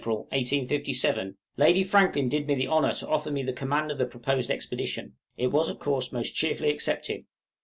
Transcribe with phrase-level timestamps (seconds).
[0.03, 0.27] }On the 18th of April,
[1.13, 4.49] 1857, Lady Franklin did me the honor to offer me the command of the proposed
[4.49, 7.25] expedition; it was of course most cheerfully accepted.